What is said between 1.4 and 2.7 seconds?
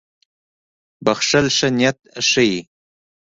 ښه نیت ښيي.